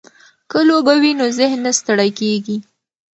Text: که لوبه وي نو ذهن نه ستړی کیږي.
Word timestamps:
که 0.49 0.59
لوبه 0.67 0.93
وي 1.01 1.11
نو 1.19 1.25
ذهن 1.39 1.57
نه 1.65 1.71
ستړی 1.79 2.09
کیږي. 2.19 2.57